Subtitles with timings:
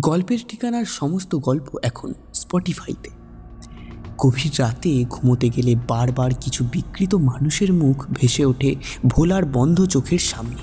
[0.00, 3.10] গল্পের ঠিকানার সমস্ত গল্প এখন স্পটিফাইতে।
[4.18, 8.74] গভীর রাতে ঘুমোতে গেলে বারবার কিছু বিকৃত মানুষের মুখ ভেসে ওঠে
[9.06, 10.56] ভোলার বন্ধ চোখের সামনে।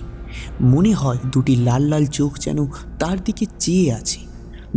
[0.62, 2.67] মনে হয় দুটি লাল লাল চোখ যেন
[2.99, 4.20] তার দিকে চেয়ে আছে।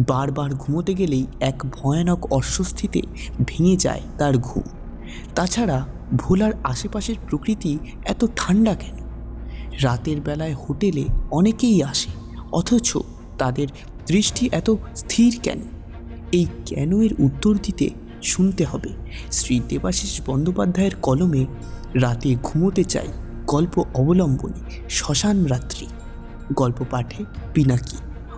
[0.09, 3.02] বারবার ঘুমোতে গেলেই এক ভয়ানক অস্বস্তিতে
[3.46, 4.62] ভেঙে যায় তার ঘুম।
[5.34, 5.86] তাছাড়া
[6.16, 8.96] ভোলার আশেপাশের প্রকৃতি এত ঠান্ডা কেন?
[9.82, 12.11] রাতের বেলায় হোটেলে অনেকেই আসে,
[12.52, 12.96] অথচ
[13.39, 13.68] তাদের
[14.07, 15.59] দৃষ্টি এত স্থির কেন?
[16.32, 17.90] এই কেন এর উত্তর দিতে
[18.22, 18.89] শুনতে হবে।
[19.32, 21.46] শ্রী দেবাশিস বন্দ্যোপাধ্যায়ের কলমে
[21.95, 23.09] রাতে ঘুমোতে চাই
[23.46, 25.86] গল্প অবলম্বনে শ্মশান রাত্রি।
[26.53, 27.96] গল্প পাঠে পিনাকি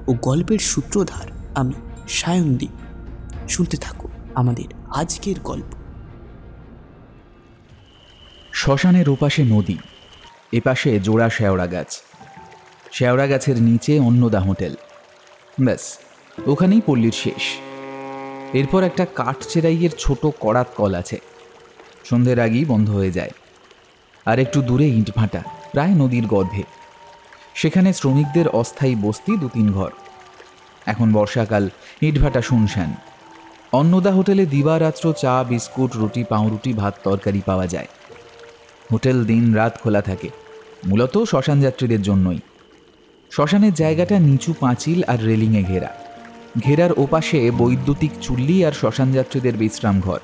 [0.08, 1.72] ও গল্পের সূত্রধার আমি
[2.08, 2.70] সায়নদীপ।
[3.48, 5.74] শুনতে থাকো আমাদের আজকের গল্প।
[8.52, 9.76] শ্মশানের ওপাশে নদী,
[10.52, 12.02] এপাশে জোড়া শেওড়া গাছ।
[12.92, 14.74] শেওড়া গাছের নিচে অন্নদা হোটেল
[15.60, 15.98] ব্যাস,
[16.46, 17.42] ওখানেই পল্লীর শেষ।
[18.52, 21.20] এরপর একটা কাঠ চেরাইয়ের ছোট কড়াত কল আছে।
[22.04, 23.30] সন্ধ্যের আগেই বন্ধ হয়ে যায়।
[24.26, 26.62] আর একটু দূরে ইটভাটা প্রায় নদীর গর্ভে।
[27.54, 29.90] সেখানে শ্রমিকদের অস্থায়ী বস্তি দু তিন ঘর।
[30.86, 31.70] এখন বর্ষাকাল
[32.02, 32.94] ইটভাটা শুনশান।
[33.72, 37.86] অন্নদা হোটেলে দিবারাত্র চা, বিস্কুট, রুটি, পাউরুটি, ভাত, তরকারি পাওয়া যায়।
[38.92, 40.28] হোটেল দিন রাত খোলা থাকে।
[40.86, 42.38] মূলত শ্মশান যাত্রীদের জন্যই।
[43.30, 45.88] শ্মশানের জায়গাটা নিচু পাঁচিল আর রেলিংয়ে ঘেরা।
[46.58, 50.20] ঘেরার ওপাশে বৈদ্যুতিক চুল্লি আর শ্মশান যাত্রীদের বিশ্রাম ঘর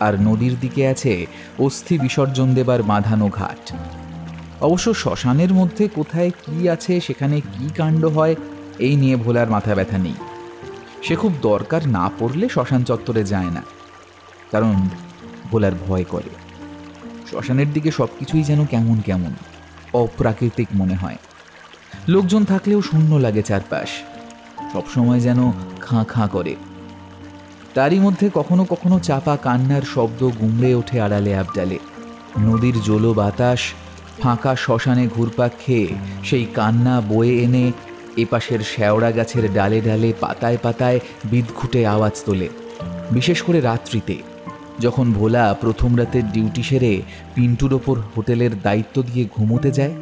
[0.00, 1.26] আর নদীর দিকে আছে
[1.58, 3.72] অস্থি বিসর্জন দেবার বাঁধানো ঘাট।
[4.60, 8.34] অবশ্য শ্মশানের মধ্যে কোথায় কি আছে, সেখানে কি কাণ্ড হয়,
[8.78, 10.14] এই নিয়ে ভোলার মাথা ব্যথা নেই।
[11.02, 13.62] সে খুব দরকার না পড়লে শ্মশান চত্বরে যায় না।
[14.50, 14.88] কারণ
[15.50, 16.30] ভোলার ভয় করে।
[17.30, 19.34] শ্মশানের দিকে সব কিছুই যেন কেমন কেমন,
[19.92, 21.16] অপ্রাকৃতিক মনে হয়।
[22.08, 23.88] লোকজন থাকলেও শূন্য লাগে চারপাশ।
[24.72, 26.54] সবসময় যেন খাঁ খাঁ করে।
[27.74, 31.78] তারই মধ্যে কখনো কখনো চাপা কান্নার শব্দ গুমড়ে ওঠে আড়ালে আবডালে।
[32.40, 33.58] নদীর জলো বাতাস,
[34.22, 35.88] ফাঁকা শ্মশানে ঘুরপাক খেয়ে
[36.24, 37.72] সেই কান্না বয়ে এনে
[38.16, 42.48] এপাশের শ্যাওড়া গাছের ডালে ডালে পাতায় পাতায় বিদঘুটে আওয়াজ তোলে।
[43.10, 44.16] বিশেষ করে রাত্রিতে,
[44.80, 47.02] যখন ভোলা প্রথম রাতের ডিউটি সেরে
[47.34, 49.94] পিন্টুর ওপর হোটেলের দায়িত্ব দিয়ে ঘুমোতে যায়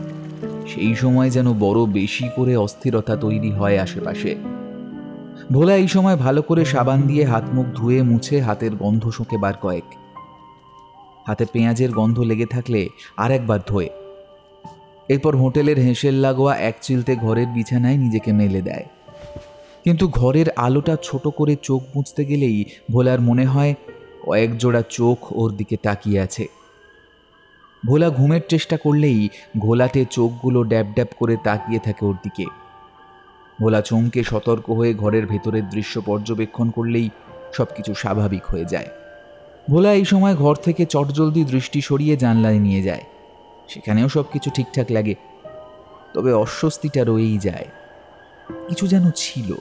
[0.67, 4.35] সেই সময় যেন বড় বেশি করে অস্থিরতা তৈরি হয় আশেপাশে।
[5.53, 9.55] ভোলা এই সময় ভালো করে সাবান দিয়ে হাত মুখ ধুয়ে মুছে হাতের গন্ধ শোকে বার
[9.55, 9.85] কয়েক।
[11.27, 13.91] হাতে পেঁয়াজের গন্ধ লেগে থাকলে আর একবার ধোয়ে।
[15.09, 18.85] এরপর হোটেলের হেঁসেল লাগোয়া এক চিলতে ঘরের বিছানায় নিজেকে মেলে দেয়।
[19.85, 23.75] কিন্তু ঘরের আলোটা ছোট করে চোখ মুছতে গেলেই ভোলার মনে হয়
[24.27, 26.62] কয়েক জোড়া চোখ ওর দিকে তাকিয়ে আছে।
[27.87, 29.29] ভোলা ঘুমের চেষ্টা করলেই
[29.59, 32.47] ঘোলাটে চোখগুলো ড্যাব ড্যাব করে তাকিয়ে থাকে ওর দিকে।
[33.61, 37.11] ভোলা চমকে সতর্ক হয়ে ঘরের ভেতরের দৃশ্য পর্যবেক্ষণ করলেই
[37.53, 38.87] সব কিছু স্বাভাবিক হয়ে যায়।
[39.71, 43.03] ভোলা এই সময় ঘর থেকে চটজলদি দৃষ্টি সরিয়ে জানলায় নিয়ে যায়।
[43.69, 45.15] সেখানেও সব কিছু ঠিকঠাক লাগে।
[46.15, 47.67] তবে অস্বস্তিটা রয়েই যায়।
[48.69, 49.55] কিছু যেন ছিল।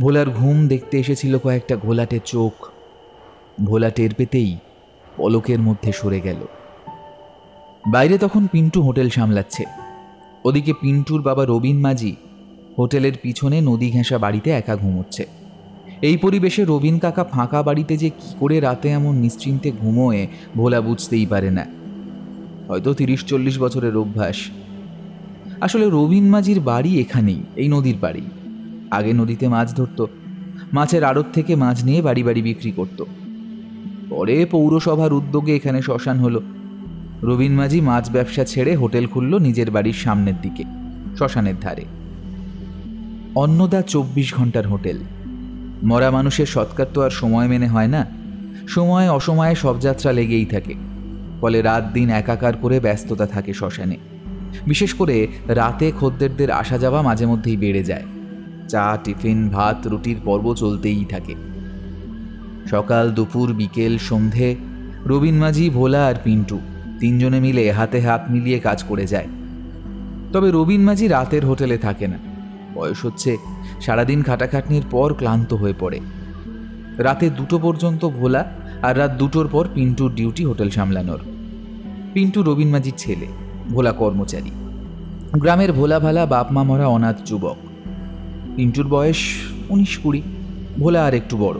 [0.00, 2.68] ভোলার ঘুম দেখতে এসেছিল কয়েকটা ঘোলাটে চোখ।
[3.64, 4.58] ভোলা টের পেতেই
[5.16, 6.46] পলকের মধ্যে সরে গেল।
[7.88, 9.64] বাইরে তখন পিন্টু হোটেল সামলাচ্ছে।
[10.44, 12.16] ওদিকে পিন্টুর বাবা রবিন মাঝি
[12.78, 15.26] হোটেলের পিছনে নদী ঘেঁষা বাড়িতে একা ঘুমোচ্ছে।
[16.02, 20.26] এই পরিবেশে রবিন কাকা ফাঁকা বাড়িতে যে কি করে রাতে এমন নিশ্চিন্তে ঘুমোয়
[20.56, 21.66] ভোলা বুঝতেই পারে না।
[22.68, 24.36] হয়তো তিরিশ চল্লিশ বছরের অভ্যাস।
[25.60, 28.22] আসলে রবিন মাঝির বাড়ি এখানেই, এই নদীর বাড়ি।
[28.90, 30.06] আগে নদীতে মাছ ধরত,
[30.72, 33.04] মাছের আড়ত থেকে মাছ নিয়ে বাড়ি বাড়ি বিক্রি করত।
[34.10, 36.40] পরে পৌরসভার উদ্যোগে এখানে শ্মশান হলো।
[37.22, 40.62] রবিন মাঝি মাছ ব্যবসা ছেড়ে হোটেল খুলল নিজের বাড়ির সামনের দিকে,
[41.16, 41.84] শ্মশানের ধারে।
[43.34, 44.98] অন্নদা চব্বিশ ঘণ্টার হোটেল।
[45.82, 48.06] মরা মানুষের সৎকার তো আর সময় মেনে হয় না।
[48.68, 50.74] সময় অসময়ে সব যাত্রা লেগেই থাকে।
[51.40, 53.96] ফলে রাত দিন একাকার করে ব্যস্ততা থাকে শ্মশানে।
[54.66, 58.04] বিশেষ করে রাতে খদ্দেরদের আসা যাওয়া মাঝে মধ্যেই বেড়ে যায়।
[58.68, 61.34] চা, টিফিন, ভাত, রুটির পর্ব চলতেই থাকে।
[62.70, 64.56] সকাল, দুপুর, বিকেল, সন্ধে
[65.06, 66.60] রবিন মাঝি, ভোলা আর পিন্টু
[67.02, 69.28] তিনজনে মিলে হাতে হাত মিলিয়ে কাজ করে যায়।
[70.32, 72.18] তবে রবিন মাঝি রাতের হোটেলে থাকে না।
[72.74, 73.36] বয়স হচ্ছে
[73.80, 76.00] সারাদিন খাটাখাটনির পর ক্লান্ত হয়ে পড়ে।
[76.98, 78.52] রাতে দুটো পর্যন্ত ভোলা
[78.82, 81.20] আর রাত দুটোর পর পিন্টুর ডিউটি হোটেল সামলানোর।
[82.14, 83.26] পিন্টু রবিন মাঝির ছেলে,
[83.68, 84.50] ভোলা কর্মচারী।
[85.32, 87.56] গ্রামের ভোলা ভালা বাপ মা মরা অনাথ যুবক।
[88.56, 89.16] পিন্টুর বয়স
[89.68, 90.22] উনিশ কুড়ি,
[90.78, 91.58] ভোলা আর একটু বড়।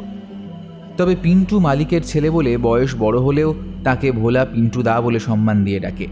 [0.97, 5.81] তবে পিন্টু মালিকের ছেলে বলে বয়স বড় হলেও তাকে ভোলা পিন্টু দা বলে সম্মান দিয়ে
[5.81, 6.07] ডাকে।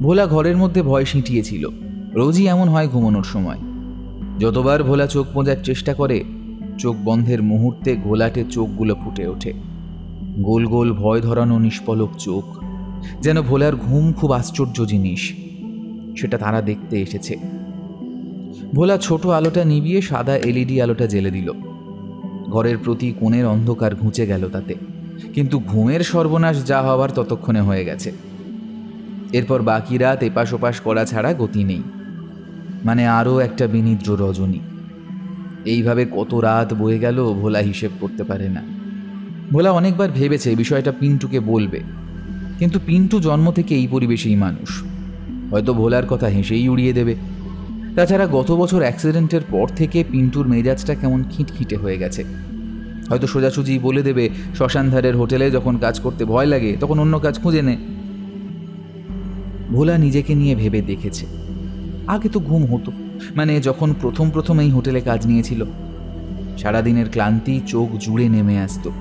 [0.00, 1.68] ভোলা ঘরের মধ্যে ভয় সিঁটিয়েছিল।
[2.14, 3.58] রোজই এমন হয় ঘুমানোর সময়।
[4.38, 6.24] যতবার ভোলা চোখ মোজার চেষ্টা করে,
[6.78, 9.52] চোখ বন্ধের মুহূর্তে ঘোলাটে চোখগুলো ফুটে ওঠে।
[10.38, 12.64] গোল গোল ভয় ধরানো নিষ্পলক চোখ,
[13.20, 15.32] যেন ভোলার ঘুম খুব আশ্চর্য জিনিস,
[16.20, 17.36] সেটা তারা দেখতে এসেছে।
[18.74, 21.52] ভোলা ছোট আলোটা নিবিয়ে সাদা এলইডি আলোটা জেলে দিল।
[22.50, 24.74] ঘরের প্রতি কোণের অন্ধকার ঘুঁচে গেল তাতে।
[25.34, 28.12] কিন্তু ঘুমের সর্বনাশ যা হওয়ার ততক্ষণে হয়ে গেছে।
[29.32, 31.82] এরপর বাকি রাত এপাশ ওপাশ করা ছাড়া গতি নেই।
[32.84, 34.58] মানে আরও একটা বিনিদ্র রজনী।
[35.64, 38.62] এইভাবে কত রাত বয়ে গেল ভোলা হিসেব করতে পারে না।
[39.52, 41.80] ভোলা অনেকবার ভেবেছে বিষয়টা পিন্টুকে বলবে।
[42.58, 44.82] কিন্তু পিন্টু জন্ম থেকে এই পরিবেশেই মানুষ।
[45.50, 47.14] হয়তো ভোলার কথা হেসেই উড়িয়ে দেবে।
[47.96, 52.24] তাছাড়া গত বছর অ্যাক্সিডেন্টের পর থেকে পিন্টুর মেজাজটা কেমন খিটখিটে হয়ে গেছে।
[53.08, 57.62] হয়তো সোজাসুজি বলে দেবে, শ্মশানধারের হোটেলে যখন কাজ করতে ভয় লাগে, তখন অন্য কাজ খুঁজে
[57.62, 57.76] নে।
[59.68, 61.26] ভোলা নিজেকে নিয়ে ভেবে দেখেছে।
[62.06, 62.92] আগে তো ঘুম হতো
[63.36, 65.64] মানে যখন প্রথম প্রথম এই হোটেলে কাজ নিয়েছিল,
[66.58, 68.92] সারাদিনের ক্লান্তি চোখ জুড়ে নেমে আসতো।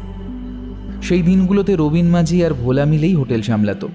[1.02, 3.88] সেই দিনগুলোতে রবিন মাঝি আর ভোলা মিলেই হোটেল সামলাতো,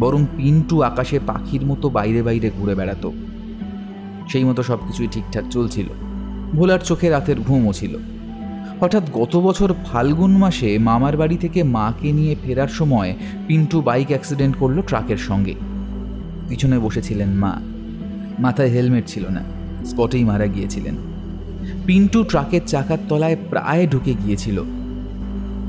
[0.00, 3.12] বরং পিন্টু আকাশে পাখির মতো বাইরে বাইরে ঘুরে বেড়াতো।
[4.28, 5.86] সেই মতো সব কিছুই ঠিকঠাক চলছিল।
[6.52, 7.98] ভোলার চোখে রাতের ঘুমও ছিল।
[8.80, 13.14] হঠাৎ গত বছর ফাল্গুন মাসে মামার বাড়ি থেকে মাকে নিয়ে ফেরার সময়
[13.46, 15.54] পিন্টু বাইক অ্যাক্সিডেন্ট করল ট্রাকের সঙ্গে।
[16.48, 17.56] পিছনে বসেছিলেন মা।
[18.38, 19.42] মাথায় হেলমেট ছিল না,
[19.84, 20.94] স্পটেই মারা গিয়েছিলেন।
[21.86, 24.62] পিন্টু ট্রাকের চাকার তলায় প্রায় ঢুকে গিয়েছিল।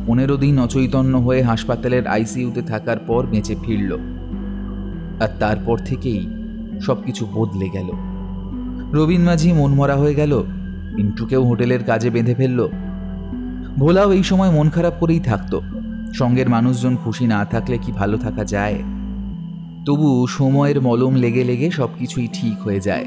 [0.08, 4.00] পনেরো দিন অচৈতন্য হয়ে হাসপাতালের আইসিইউতে থাকার পর বেঁচে ফিরল।
[5.22, 6.28] আর তারপর থেকেই
[6.82, 7.90] সব কিছু বদলে গেল।
[8.94, 10.44] রবীন মাঝি মনমরা হয়ে গেল,
[10.96, 12.68] পিন্টুকেও হোটেলের কাজে বেঁধে ফেলল।
[13.80, 15.62] ভোলাও এই সময় মন খারাপ করেই থাকতো।
[16.14, 18.84] সঙ্গের মানুষজন খুশি না থাকলে কি ভালো থাকা যায়?
[19.86, 23.06] তবু সময়ের মলম লেগে লেগে সব কিছুই ঠিক হয়ে যায়।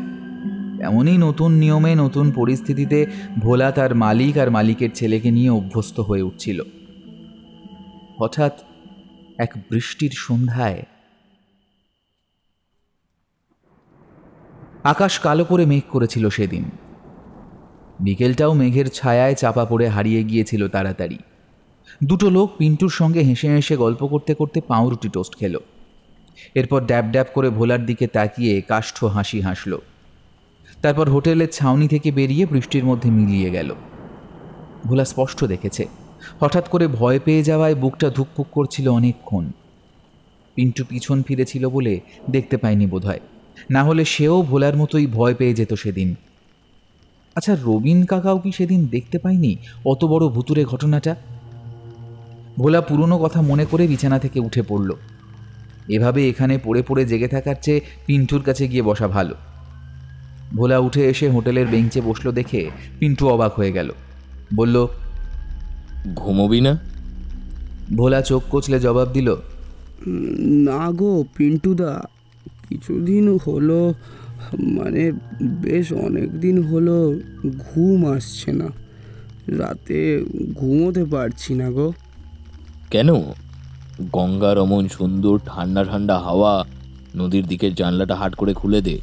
[0.80, 3.06] এমনই নতুন নিয়মে, নতুন পরিস্থিতিতে
[3.38, 6.62] ভোলা তার মালিক আর মালিকের ছেলেকে নিয়ে অভ্যস্ত হয়ে উঠছিল।
[8.20, 8.52] হঠাৎ
[9.38, 10.82] এক বৃষ্টির সন্ধ্যায়
[14.84, 16.64] আকাশ কালো করে মেঘ করেছিল সেদিন।
[18.00, 21.18] বিকেলটাও মেঘের ছায়ায় চাপা পড়ে হারিয়ে গিয়েছিল তাড়াতাড়ি।
[22.04, 25.60] দুটো লোক পিন্টুর সঙ্গে হেসে হেসে গল্প করতে করতে পাউরুটি টোস্ট খেলো।
[26.54, 29.78] এরপর ড্যাব ড্যাব করে ভোলার দিকে তাকিয়ে কাষ্ঠ হাসি হাসল।
[30.82, 33.74] তারপর হোটেলের ছাউনি থেকে বেরিয়ে বৃষ্টির মধ্যে মিলিয়ে গেল।
[34.86, 35.86] ভোলা স্পষ্ট দেখেছে।
[36.40, 39.50] হঠাৎ করে ভয় পেয়ে যাওয়ায় বুকটা ধুকপুক করছিল অনেকক্ষণ।
[40.54, 42.00] পিন্টু পিছন ফিরেছিল বলে
[42.30, 43.20] দেখতে পায়নি বোধহয়।
[43.70, 46.14] না হলে সেও ভোলার মতোই ভয় পেয়ে যেত সেদিন।
[47.34, 51.16] আচ্ছা রবিন কাকাও কি সেদিন দেখতে পায়নি অত বড় ভুতুরে ঘটনাটা?
[52.58, 54.92] ভোলা পুরনো কথা মনে করে বিছানা থেকে উঠে পড়ল।
[55.88, 59.34] এভাবে এখানে পড়ে পড়ে জেগে থাকার চেয়ে পিন্টুর কাছে গিয়ে বসা ভালো।
[60.56, 63.90] ভোলা উঠে এসে হোটেলের বেঞ্চে বসল দেখে পিন্টু অবাক হয়ে গেল।
[64.54, 64.86] বলল
[66.14, 66.78] ঘুমোবি না?
[67.96, 69.36] ভোলা চোখ কচলে জবাব দিল
[70.66, 72.02] না গো পিন্টুদা
[72.68, 73.94] কিছুদিন হলো
[74.52, 75.12] মানে
[75.42, 77.20] বেশ অনেক দিন হলো
[77.58, 78.68] ঘুম আসছে না।
[79.46, 80.24] রাতে
[80.54, 81.92] ঘুমোতে পারছি না গো।
[82.90, 83.14] কেন?
[84.12, 86.64] গঙ্গার অমন সুন্দর ঠান্ডা ঠান্ডা হাওয়া
[87.16, 88.98] নদীর দিকের জানলাটা হাট করে খুলে দে।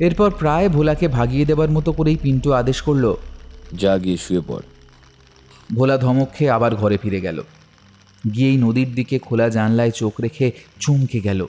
[0.00, 3.14] এরপর প্রায় ভোলাকে ভাগিয়ে দেবার মতো করেই পিন্টু আদেশ করল
[3.72, 4.62] যা গিয়ে শুয়ে পড়।
[5.74, 7.42] ভোলা ধমক খেয়ে আবার ঘরে ফিরে গেল।
[8.34, 11.46] গিয়েই নদীর দিকে খোলা জানলায় চোখ রেখে চমকে গেল।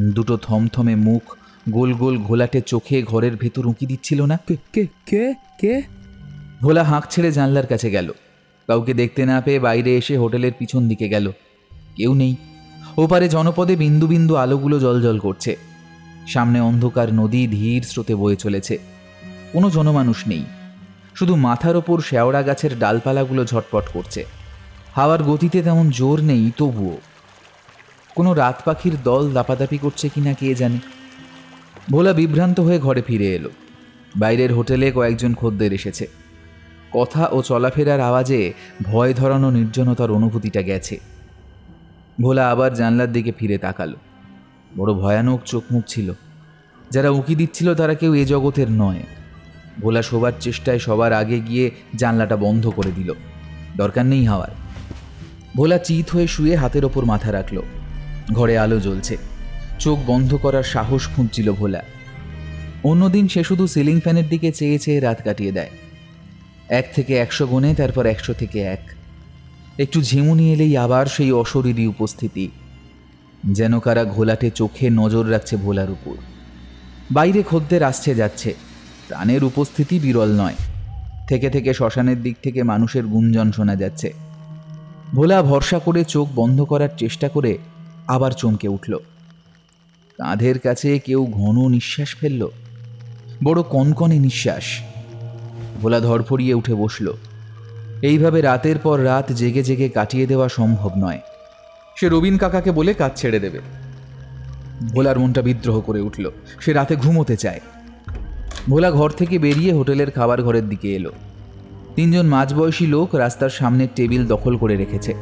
[0.00, 1.36] দুটো থমথমে মুখ
[1.68, 5.82] গোল গোল ঘোলাটে চোখে ঘরের ভেতর উঁকি দিচ্ছিল না। কে কে কে কে?
[6.62, 8.12] ভোলা হাঁক ছেড়ে জানলার কাছে গেল।
[8.66, 11.32] কাউকে দেখতে না পেয়ে বাইরে এসে হোটেলের পিছন দিকে গেল।
[11.96, 12.36] কেউ নেই।
[12.98, 15.56] ওপারে জনপদে বিন্দু বিন্দু আলোগুলো জলজল করছে।
[16.28, 18.78] সামনে অন্ধকার নদী ধীর স্রোতে বয়ে চলেছে।
[19.52, 20.44] কোনো জনমানুষ নেই।
[21.14, 24.24] শুধু মাথার ওপর শেওড়া গাছের ডালপালাগুলো ঝটপট করছে।
[24.94, 26.98] হাওয়ার গতিতে তেমন জোর নেই তবুও।
[28.14, 30.95] কোনো রাত পাখির দল দাপাদাপি করছে কিনা কে জানে।
[31.90, 33.50] ভোলা বিভ্রান্ত হয়ে ঘরে ফিরে এলো।
[34.16, 36.08] বাইরের হোটেলে কয়েকজন খদ্দের এসেছে।
[36.92, 38.52] কথা ও চলাফেরার আওয়াজে
[38.82, 41.00] ভয় ধরানো নির্জনতার অনুভূতিটা গেছে।
[42.20, 43.96] ভোলা আবার জানলার দিকে ফিরে তাকালো।
[44.76, 46.12] বড় ভয়ানক চোখ মুখ ছিল।
[46.90, 49.02] যারা উঁকি দিচ্ছিল তারা কেউ এ জগতের নয়।
[49.80, 53.12] ভোলা শোবার চেষ্টায় সবার আগে গিয়ে জানলাটা বন্ধ করে দিল।
[53.76, 54.50] দরকার নেই হাওয়ার।
[55.56, 57.62] ভোলা চিত হয়ে শুয়ে হাতের ওপর মাথা রাখল।
[58.32, 59.35] ঘরে আলো জ্বলছে।
[59.78, 61.82] চোখ বন্ধ করার সাহস খুঁজছিল ভোলা।
[62.84, 65.70] অন্যদিন সে শুধু সিলিং ফ্যানের দিকে চেয়ে চেয়ে রাত কাটিয়ে দেয়।
[66.68, 68.90] এক থেকে একশো গুণে, তারপর একশো থেকে এক।
[69.78, 72.50] একটু ঝিমুনি এলেই আবার সেই অশরীরী উপস্থিতি।
[73.46, 76.14] যেন কারা ঘোলাটে চোখে নজর রাখছে ভোলার উপর।
[77.12, 78.54] বাইরে খদ্দের আসছে যাচ্ছে।
[79.08, 80.54] প্রাণের উপস্থিতি বিরল নয়।
[81.28, 84.12] থেকে থেকে শ্মশানের দিক থেকে মানুষের গুঞ্জন শোনা যাচ্ছে।
[85.14, 87.58] ভোলা ভরসা করে চোখ বন্ধ করার চেষ্টা করে
[88.06, 88.98] আবার চমকে উঠল।
[90.18, 92.48] কাঁধের কাছে কেউ ঘন নিঃশ্বাস ফেলল।
[93.44, 94.64] বড় কনকনে নিঃশ্বাস।
[95.82, 97.12] ভোলা ধরফড়িয়ে উঠে বসল।
[98.02, 101.20] এইভাবে রাতের পর রাত জেগে জেগে কাটিয়ে দেওয়া সম্ভব নয়।
[101.96, 103.60] সে রবিন কাকাকে বলে কাজ ছেড়ে দেবে।
[104.94, 106.30] ভোলার মনটা বিদ্রোহ করে উঠল।
[106.60, 107.60] সে রাতে ঘুমোতে চায়।
[108.68, 111.12] ভোলা ঘর থেকে বেরিয়ে হোটেলের খাবার ঘরের দিকে এলো।
[111.96, 115.14] তিনজন মাঝবয়সী লোক রাস্তার সামনের টেবিল দখল করে রেখেছে।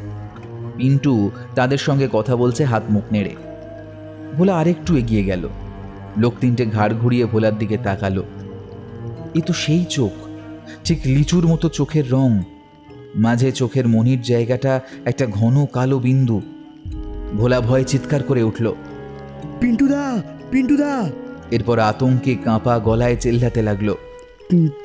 [0.77, 3.54] পিন্টু তাদের সঙ্গে কথা বলছে হাত মুখ নেড়ে।
[4.37, 5.49] ভোলা আরেকটু এগিয়ে গেল।
[6.19, 8.23] লোক তিনটে ঘাড় ঘুরিয়ে ভোলার দিকে তাকালো।
[9.35, 10.13] এ তো সেই চোখ
[10.85, 12.31] ঠিক লিচুর মতো চোখের রং।
[13.17, 16.41] মাঝে চোখের মনির জায়গাটা একটা ঘন কালো বিন্দু।
[17.37, 18.67] ভোলা ভয়ে চিৎকার করে উঠল
[19.61, 20.93] পিন্টুদা পিন্টুদা।
[21.51, 23.89] এরপর আতঙ্কে কাঁপা গলায় চেল্লাতে লাগল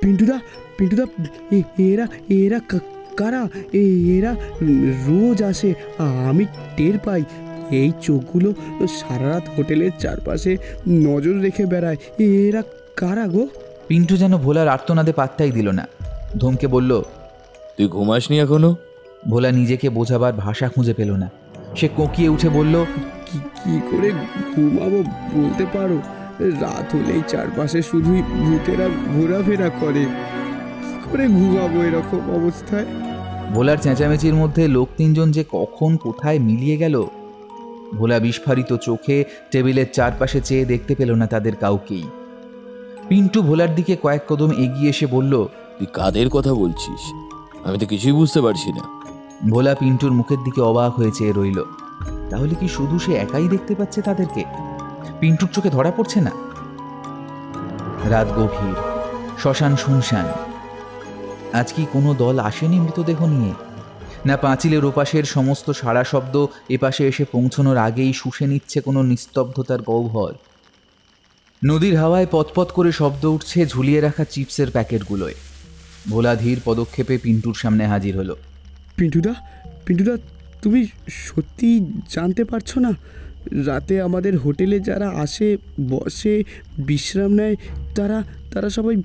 [0.01, 0.37] পিন্টুদা
[0.77, 1.05] পিন্টুদা
[1.77, 2.59] এরা এরা
[3.17, 3.43] কারা?
[3.73, 4.31] এরা
[5.07, 5.73] রোজ আসে
[6.29, 6.45] আমি
[6.77, 7.23] টের পাই।
[7.71, 8.53] এই চোখগুলো
[8.87, 10.57] সারা রাত হোটেলের চারপাশে
[10.87, 12.63] নজর রেখে বেড়ায়। এরা
[12.95, 13.47] কারা গো?
[13.87, 15.87] পিন্টু যেন ভোলার আর্তনাদে পাত্তাই দিল না।
[16.37, 17.01] ধমকে বলল
[17.77, 18.75] তুই ঘুমাসনি এখনও?
[19.29, 21.29] ভোলা নিজেকে বোঝাবার ভাষা খুঁজে পেল না।
[21.75, 22.85] সে কোকিয়ে উঠে বলল
[23.25, 24.11] কি কি করে
[24.55, 25.03] ঘুমাবো
[25.39, 25.97] বলতে পারো?
[26.61, 30.05] রাত হলেই চারপাশে শুধুই ভূতেরা ঘোরাফেরা করে।
[30.79, 32.85] কি করে ঘুমাবো এরকম অবস্থায়?
[33.53, 37.07] ভোলার চেঁচামেচির মধ্যে লোক তিনজন যে কখন কোথায় মিলিয়ে গেল
[37.97, 42.03] ভোলা বিস্ফারিত চোখে টেবিলের চারপাশে চেয়ে দেখতে পেল না তাদের কাউকেই।
[43.07, 45.45] পিন্টু ভোলার দিকে কয়েক কদম এগিয়ে এসে বলল
[45.77, 47.13] তুই কাদের কথা বলছিস?
[47.63, 48.83] আমি তো কিছুই বুঝতে পারছি না।
[49.49, 51.63] ভোলা পিন্টুর মুখের দিকে অবাক হয়ে চেয়ে রইল
[52.29, 54.43] তাহলে কি শুধু সে একাই দেখতে পাচ্ছে তাদেরকে?
[55.19, 56.31] পিন্টুর চোখে ধরা পড়ছে না?
[58.09, 58.75] রাত গভীর
[59.39, 60.25] শ্মশান শুনশান।
[61.53, 63.53] আজ কি কোনো দল আসেনি মৃতদেহ নিয়ে?
[64.25, 70.33] না পাঁচিলের ওপাশের সমস্ত সারা শব্দ এপাশে এসে পৌঁছনোর আগেই শুষে নিচ্ছে কোনো নিস্তব্ধতার গহ্বর।
[71.65, 75.33] নদীর হাওয়ায় পতপত করে শব্দ উঠছে ঝুলিয়ে রাখা চিপসের প্যাকেটগুলোয়।
[76.09, 78.35] ভোলা ধীর পদক্ষেপে পিন্টুর সামনে হাজির হলো।
[78.95, 79.33] পিন্টুদা
[79.85, 80.17] পিন্টুদা
[80.61, 82.93] তুমি সত্যি জানতে পারছ না?
[83.65, 85.57] রাতে আমাদের হোটেলে যারা আসে
[85.89, 86.43] বসে
[86.77, 87.55] বিশ্রাম নেয়
[87.95, 88.95] তারা তারা সবাই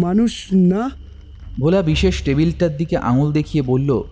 [0.00, 0.90] মানুষ না?
[1.60, 4.02] ভোলা বিশেষ টেবিলটার দিকে আঙুল দেখিয়ে বলল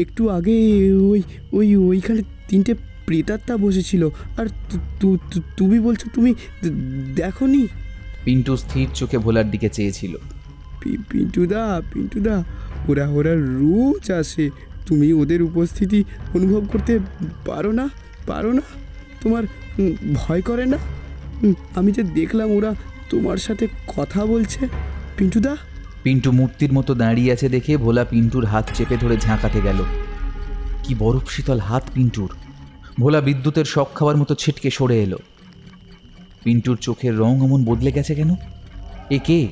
[0.00, 0.56] একটু আগে
[0.92, 2.74] ওই ওই ওইখানে তিনটে
[3.06, 4.46] প্রেতাত্মা বসেছিল। আর
[5.56, 6.34] তুমি বলছো তুমি
[7.16, 7.68] দেখো নি
[8.24, 10.16] পিন্টু স্থির চোখে ভোলার দিকে চেয়েছিল।
[11.10, 12.44] পিন্টুদা পিন্টুদা
[12.88, 14.50] ওরা ওরা রোজ আসে।
[14.86, 16.04] তুমি ওদের উপস্থিতি
[16.34, 16.98] অনুভব করতে
[17.46, 17.88] পারো না
[18.26, 18.62] পারো না?
[19.22, 19.42] তোমার
[20.14, 20.78] ভয় করে না?
[21.74, 22.74] আমি যে দেখলাম ওরা
[23.10, 24.68] তোমার সাথে কথা বলছে
[25.16, 25.56] পিন্টুদা?
[26.02, 29.80] পিন্টু মূর্তির মতো দাঁড়িয়ে আছে দেখে ভোলা পিন্টুর হাত চেপে ধরে ঝাঁকাতে গেল।
[30.82, 32.30] কি বরফ শীতল হাত পিন্টুর।
[33.00, 35.18] ভোলা বিদ্যুতের শখ খাওয়ার মতো ছিটকে সরে এলো।
[36.44, 38.34] পিন্টুর চোখের রং অমন বদলে গেছে কেন?
[39.10, 39.48] এ কে?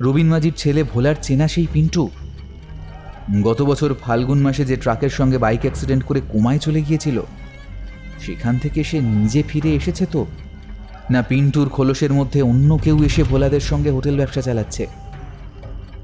[0.00, 2.08] রবীন মাঝির ছেলে ভোলার চেনা সেই পিন্টু?
[3.42, 7.20] গত বছর ফাল্গুন মাসে যে ট্রাকের সঙ্গে বাইক অ্যাক্সিডেন্ট করে কোমায় চলে গিয়েছিল,
[8.26, 10.26] সেখান থেকে সে নিজে ফিরে এসেছে তো?
[11.10, 14.86] না পিন্টুর খোলসের মধ্যে অন্য কেউ এসে ভোলাদের সঙ্গে হোটেল ব্যবসা চালাচ্ছে?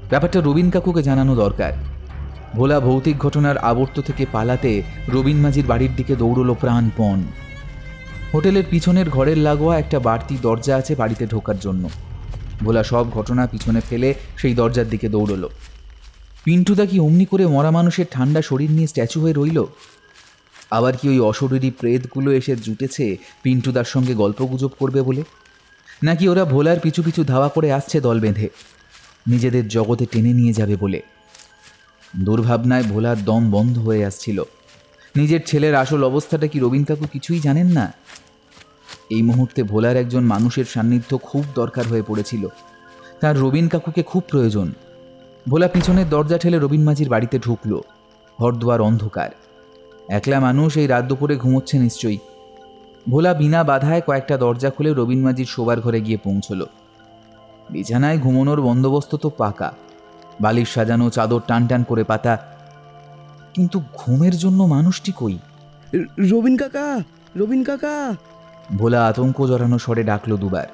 [0.09, 1.73] ব্যাপারটা রবিন কাকুকে জানানো দরকার।
[2.55, 7.23] ভোলা ভৌতিক ঘটনার আবর্ত থেকে পালাতে রবিন মাঝির বাড়ির দিকে দৌড়ল প্রাণপণ।
[8.33, 11.89] হোটেলের পিছনের ঘরের লাগোয়া একটা বাড়তি দরজা আছে বাড়িতে ঢোকার জন্য।
[12.63, 15.49] ভোলা সব ঘটনা পিছনে ফেলে সেই দরজার দিকে দৌড়লো।
[16.43, 19.63] পিন্টুদা কি অমনি করে মরা মানুষের ঠান্ডা শরীর নিয়ে স্ট্যাচু হয়ে রইল?
[20.71, 25.23] আবার কি ওই অশরীরী প্রেতগুলো এসে জুটেছে পিন্টুদার সঙ্গে গল্পগুজব করবে বলে?
[26.03, 28.49] নাকি ওরা ভোলার পিছু পিছু ধাওয়া করে আসছে দল বেঁধে?
[29.27, 31.01] নিজেদের জগতে টেনে নিয়ে যাবে বলে।
[32.15, 34.43] দুর্ভাবনায় ভোলার দম বন্ধ হয়ে আসছিল।
[35.15, 37.93] নিজের ছেলের আসল অবস্থাটা কি রবীন কাকু কিছুই জানেন না?
[39.09, 42.47] এই মুহূর্তে ভোলার একজন মানুষের সান্নিধ্য খুব দরকার হয়ে পড়েছিল।
[43.21, 44.71] তার রবীন কাকুকে খুব প্রয়োজন।
[45.49, 47.81] ভোলা পিছনের দরজা ঠেলে রবীন মাঝির বাড়িতে ঢুকল।
[48.39, 49.29] ঘরদুয়ার অন্ধকার।
[50.09, 52.17] একলা মানুষ এই রাত দুপুরে ঘুমোচ্ছে নিশ্চয়ই।
[53.09, 56.65] ভোলা বিনা বাধায় কয়েকটা দরজা খুলে রবীন মাঝির শোবার ঘরে গিয়ে পৌঁছলো।
[57.69, 59.71] বিছানায় ঘুমানোর বন্দোবস্ত তো পাকা।
[60.41, 62.37] বালিশ সাজানো চাদর টান টান করে পাতা।
[63.53, 65.37] কিন্তু ঘুমের জন্য মানুষটি কই?
[66.19, 66.99] রবিন কাকা
[67.35, 68.15] রবিন কাকা।
[68.77, 70.67] ভোলা আতঙ্ক জড়ানো স্বরে ডাকলো দুবার।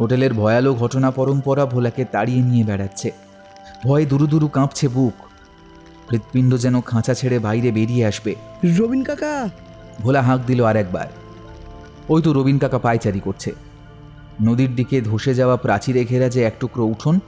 [0.00, 3.10] হোটেলের ভয়ালো ঘটনা পরম্পরা ভোলাকে তাড়িয়ে নিয়ে বেড়াচ্ছে।
[3.84, 5.12] ভয়ে দুরু দুরু কাঁপছে বুক।
[6.12, 8.34] হৃৎপিণ্ড যেন খাঁচা ছেড়ে বাইরে বেরিয়ে আসবে।
[8.78, 9.48] রবিন কাকা।
[10.00, 11.06] ভোলা হাঁক দিল আর একবার
[12.08, 13.67] ওই তো রবীন কাকা পায়চারি করছে।
[14.42, 17.20] নদীর দিকে ধসে যাওয়া প্রাচীরে ঘেরা যে এক টুকরো উঠোন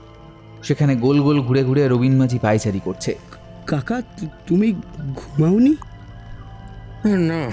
[0.63, 3.15] সেখানে গোল গোল ঘুরে ঘুরে রবীন মাঝি পায়চারি করছে।
[3.67, 4.01] কাকা
[4.47, 4.73] তুমি
[5.15, 5.75] ঘুমাওনি?
[7.05, 7.51] না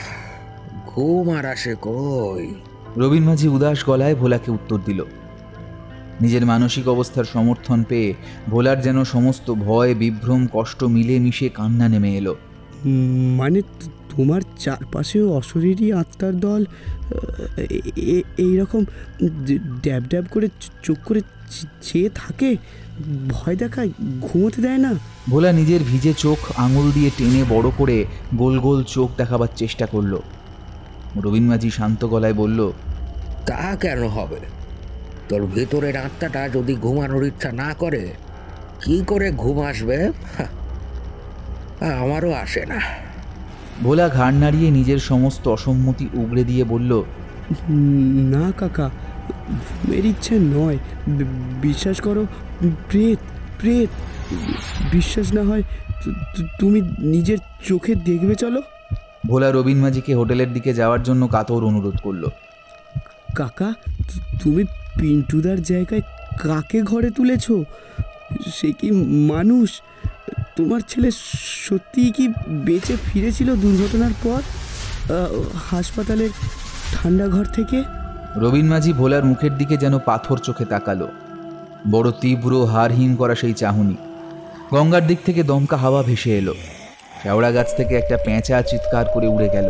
[0.86, 2.54] ঘুম আর আসে কই?
[2.96, 5.04] রবীন মাঝি উদাস গলায় ভোলাকে উত্তর দিল।
[6.20, 8.14] নিজের মানসিক অবস্থার সমর্থন পেয়ে
[8.48, 12.36] ভোলার যেন সমস্ত ভয় বিভ্রম কষ্ট মিলে মিশে কান্না নেমে এলো।
[13.36, 13.62] মানে
[14.16, 18.84] তোমার চারপাশেও অশরীরী আত্মার দল আহ, এ- এ- এইরকম
[19.82, 20.48] ড্যাব ড্যাব করে
[20.82, 21.20] চোখ করে
[21.82, 22.56] চেয়ে থাকে?
[23.28, 23.90] ভয় দেখায়?
[24.20, 24.94] ঘুমোতে দেয় না?
[25.30, 30.20] ভোলা নিজের ভিজে চোখ আঙুল দিয়ে টেনে বড় করে গোল গোল চোখ দেখাবার চেষ্টা করল।
[31.16, 32.72] রবীন মাঝি শান্ত গলায় বলল
[33.46, 34.36] তা কেন হবে?
[35.28, 38.12] তোর ভেতরের আত্মাটা যদি ঘুমানোর ইচ্ছা না করে
[38.84, 40.12] কি করে ঘুম আসবে?
[41.80, 43.07] আমারও আসে না।
[43.82, 47.04] ভোলা ঘাড় নাড়িয়ে নিজের সমস্ত অসম্মতি উগড়ে দিয়ে বলল
[48.34, 48.90] না কাকা
[49.48, 50.78] ঘুমের ইচ্ছে নয়।
[51.62, 52.22] বিশ্বাস করো
[52.90, 53.18] প্রেত
[53.60, 53.90] প্রেত।
[54.92, 55.62] বিশ্বাস না হয়
[56.60, 58.60] তুমি নিজের চোখে দেখবে চলো।
[59.26, 62.22] ভোলা রবীন মাঝিকে হোটেলের দিকে যাওয়ার জন্য কাতর অনুরোধ করল।
[63.34, 63.74] কাকা
[64.42, 64.62] তুমি
[65.00, 66.02] পিন্টুদার জায়গায়
[66.40, 67.64] কাকে ঘরে তুলেছো?
[68.46, 68.88] সে কি
[69.32, 69.68] মানুষ?
[70.58, 71.10] তোমার ছেলে
[71.66, 72.24] সত্যিই কি
[72.66, 74.40] বেঁচে ফিরেছিল দুর্ঘটনার পর?
[75.70, 76.30] হাসপাতালের
[76.94, 77.78] ঠান্ডা ঘর থেকে?
[78.36, 81.08] রবীন মাঝি ভোলার মুখের দিকে যেন পাথর চোখে তাকালো।
[81.90, 83.96] বড় তীব্র হার হিম করা সেই চাহনি।
[84.70, 86.54] গঙ্গার দিক থেকে দমকা হাওয়া ভেসে এলো।
[87.22, 89.68] শেওড়া গাছ থেকে একটা পেঁচা চিৎকার করে উড়ে গেল।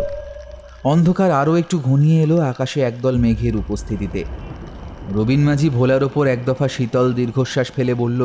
[0.84, 4.24] অন্ধকার আরও একটু ঘনিয়ে এলো আকাশে একদল মেঘের উপস্থিতিতে।
[5.14, 8.20] রবীন মাঝি ভোলার ওপর এক দফা শীতল দীর্ঘশ্বাস ফেলে বলল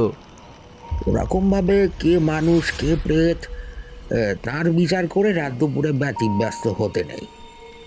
[1.08, 3.38] ওরকমভাবে কে মানুষ, কে প্রেত
[4.44, 7.26] তার বিচার করে রাত দুপুরে ব্যতিব্যস্ত হতে নেই।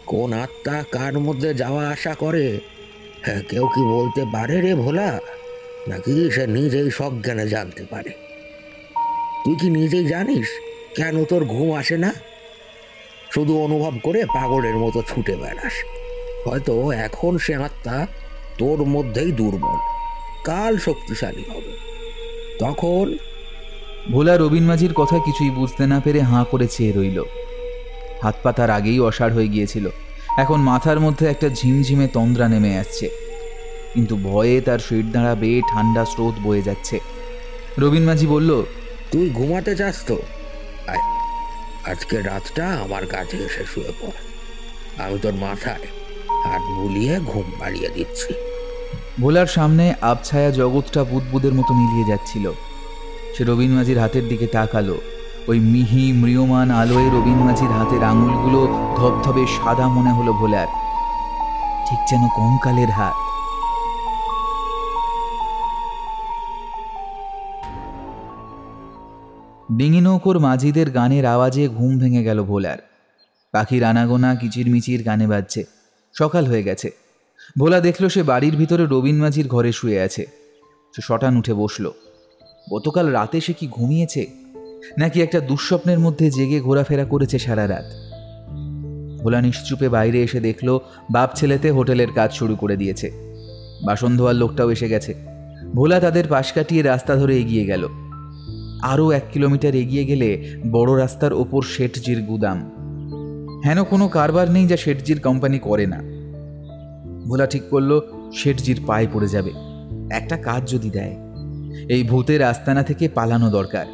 [0.06, 2.60] কোন আত্মা কার মধ্যে যাওয়া আসা করে?
[3.22, 5.18] হ্যাঁ কেউ কি বলতে পারে রে ভোলা?
[5.88, 8.10] নাকি সে নিজেই সজ্ঞানে জানতে পারে?
[9.44, 10.48] তুই কি নিজেই জানিস
[10.96, 12.14] কেন তোর ঘুম আসে না?
[13.34, 15.74] শুধু অনুভব করে পাগলের মতো ছুটে বেড়াস।
[16.46, 18.06] হয়তো এখন সে আত্মা
[18.58, 19.78] তোর মধ্যেই দুর্বল।
[20.44, 21.85] কাল শক্তিশালী হবে।
[22.58, 23.16] তখন
[24.10, 27.22] ভোলা রবীন মাঝির কথা কিছুই বুঝতে না পেরে হাঁ করে চেয়ে রইল।
[28.22, 29.88] হাত পা তার আগেই অসাড় হয়ে গিয়েছিল।
[30.38, 33.08] এখন মাথার মধ্যে একটা ঝিমঝিমে তন্দ্রা নেমে আসছে।
[33.94, 37.00] কিন্তু ভয়ে তার শির দাঁড়া বেয়ে ঠান্ডা স্রোত বয়ে যাচ্ছে।
[37.78, 38.62] রবীন মাঝি বলল
[39.10, 40.16] তুই ঘুমাতে চাস তো?
[41.84, 44.16] আজকে রাতটা আমার কাছে এসে শুয়ে পড়।
[45.04, 45.86] আমি তোর মাথায়
[46.44, 48.34] হাত বুলিয়ে ঘুম পাড়িয়ে দিচ্ছি।
[49.20, 52.52] ভোলার সামনে আবছায়া জগৎটা বুদবুদের মতো মিলিয়ে যাচ্ছিল।
[53.38, 55.00] সে রবীন মাঝির হাতের দিকে তাকালো।
[55.48, 60.66] ওই মিহি, ম্রিয়মান আলোয় রবীন মাঝির হাতের আঙুলগুলো ধবধবে সাদা মনে হলো ভোলার।
[61.88, 63.14] ঠিক যেন কঙ্কালের হাত।
[69.72, 72.78] ডিঙি নৌকোর মাঝিদের গানের আওয়াজে ঘুম ভেঙে গেল ভোলার।
[73.52, 75.64] পাখির আনাগোনা, কিচিরমিচির গানে বাজছে।
[76.18, 77.05] সকাল হয়ে গেছে।
[77.58, 80.26] ভোলা দেখল সে বাড়ির ভিতরে রবীন মাঝির ঘরে শুয়ে আছে।
[80.96, 81.90] সে শটান উঠে বসল।
[82.72, 84.26] গতকাল রাতে সে কি ঘুমিয়েছে?
[84.98, 87.84] নাকি একটা দুঃস্বপ্নের মধ্যে জেগে ঘোরাফেরা করেছে সারা রাত?
[89.22, 90.78] ভোলা নিশ্চুপে বাইরে এসে দেখল,
[91.12, 93.10] বাপ ছেলেতে হোটেলের কাজ শুরু করে দিয়েছে।
[93.86, 95.14] বাসন ধোয়ার লোকটাও এসে গেছে।
[95.74, 97.88] ভোলা তাদের পাশ কাটিয়ে রাস্তা ধরে এগিয়ে গেল।
[98.82, 102.70] আরও এক কিলোমিটার এগিয়ে গেলে বড় রাস্তার ওপর শেঠজির গুদাম।
[103.64, 106.15] হেন কোনো কারবার নেই যা শেঠজির কোম্পানি করে না।
[107.28, 108.00] ভোলা ঠিক করল,
[108.34, 109.52] শেঠজির পায়ে পড়ে যাবে।
[110.10, 111.16] একটা কাজ যদি দেয়,
[111.88, 113.86] এই ভূতের আস্তানা থেকে পালানো দরকার।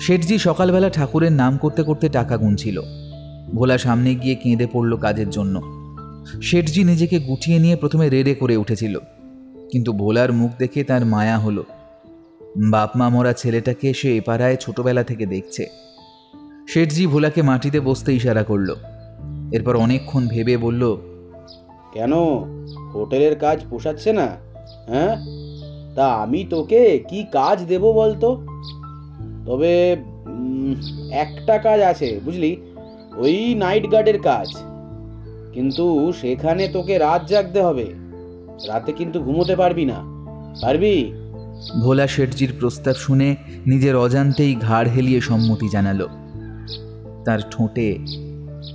[0.00, 2.80] শেঠজি সকালবেলা ঠাকুরের নাম করতে করতে টাকা গুনছিল।
[3.54, 5.62] ভোলা সামনে গিয়ে কেঁদে পড়ল কাজের জন্য।
[6.42, 8.98] শেঠজি নিজেকে গুটিয়ে নিয়ে প্রথমে রেড়ে করে উঠেছিল।
[9.72, 11.64] কিন্তু ভোলার মুখ দেখে তার মায়া হলো।
[12.70, 15.66] বাপ মা মরা ছেলেটাকে সে এপাড়ায় ছোটবেলা থেকে দেখছে।
[16.68, 18.74] শেঠজি ভোলাকে মাটিতে বসতে ইশারা করল।
[19.52, 20.96] এরপর অনেকক্ষণ ভেবে বলল
[21.96, 22.12] কেন?
[22.94, 24.28] হোটেলের কাজ পোষাচ্ছে না
[24.88, 25.16] হ্যাঁ?
[25.94, 28.46] তা আমি তোকে কি কাজ দেব বলতো?
[29.46, 29.96] তবে
[31.10, 32.56] একটা কাজ আছে, বুঝলি?
[33.16, 34.48] ওই নাইট গার্ডের কাজ।
[35.52, 37.86] কিন্তু সেখানে তোকে রাত জাগতে হবে।
[38.66, 40.02] রাতে কিন্তু ঘুমোতে পারবি না।
[40.62, 41.12] পারবি?
[41.82, 46.08] ভোলা শেঠজির প্রস্তাব শুনে নিজের অজান্তেই ঘাড় হেলিয়ে সম্মতি জানালো।
[47.24, 47.98] তার ঠোঁটে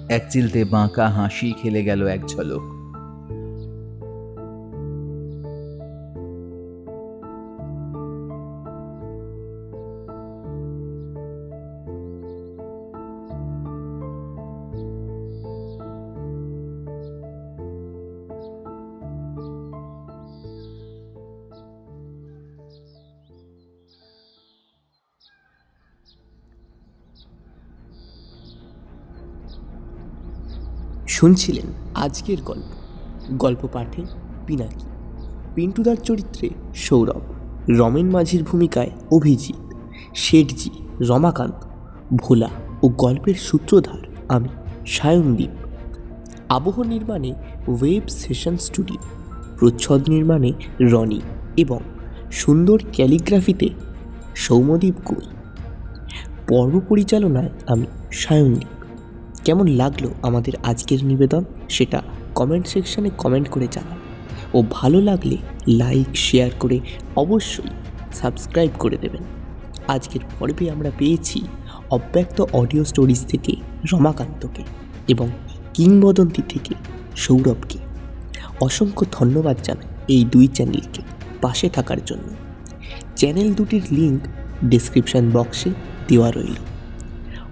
[0.10, 2.81] এক চিলতে বাঁকা হাসি খেলে গেল এক ঝলক।
[31.22, 32.64] শুনছিলেন আজকের গল্প।
[33.32, 34.06] গল্প পাঠে
[34.48, 34.86] পিনাকি।
[35.56, 37.22] পিন্টুদার চরিত্রে সৌরভ।
[37.70, 39.56] রমেন মাঝির ভূমিকায় অভিজিৎ।
[40.16, 40.70] শেঠজি,
[41.02, 41.66] রমাকান্ত।
[42.16, 42.50] ভোলা
[42.84, 44.50] ও গল্পের সূত্রধার আমি,
[44.86, 45.50] সায়নদীপ।
[46.50, 47.34] আবহ নির্মাণে
[47.68, 51.22] ওয়েব সেশন স্টুডিও। প্রচ্ছদ নির্মাণে রনি
[51.58, 51.80] এবং
[52.32, 53.70] সুন্দর ক্যালিগ্রাফিতে
[54.36, 55.26] সৌমদীপ গুই।
[56.48, 58.81] পর্ব পরিচালনায় আমি, সায়নদীপ।
[59.44, 62.02] কেমন লাগল আমাদের আজকের নিবেদন সেটা
[62.36, 64.00] কমেন্ট সেকশানে কমেন্ট করে জানান।
[64.54, 66.80] ও ভালো লাগলে লাইক শেয়ার করে
[67.16, 67.72] অবশ্যই
[68.14, 69.24] সাবস্ক্রাইব করে দেবেন।
[69.88, 71.42] আজকের পর্বে আমরা পেয়েছি
[71.90, 73.56] অব্যক্ত অডিও স্টোরিজ থেকে
[73.92, 74.64] রমাকান্তকে
[75.08, 75.28] এবং
[75.74, 76.74] কিংবদন্তি থেকে
[77.16, 77.78] সৌরভকে।
[78.62, 81.02] অসংখ্য ধন্যবাদ জানাই এই দুই চ্যানেলকে
[81.42, 82.28] পাশে থাকার জন্য।
[83.16, 84.22] চ্যানেল দুটির লিংক
[84.66, 85.70] ডিসক্রিপশন বক্সে
[86.08, 86.60] দেওয়া রইল।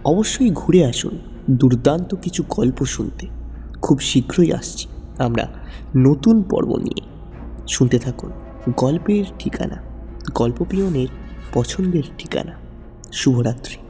[0.04, 1.18] অবশ্যই ঘুরে আসুন
[1.50, 3.28] দুর্দান্ত কিছু গল্প শুনতে।
[3.82, 5.48] খুব শীঘ্রই আসছি। আমরা
[5.96, 7.02] নতুন পর্ব নিয়ে।
[7.68, 8.32] শুনতে থাকুন
[8.78, 9.76] গল্পের ঠিকানা।
[10.36, 11.08] গল্পপ্রিয়নের
[11.54, 12.52] পছন্দের ঠিকানা।
[13.12, 13.89] শুভরাত্রি।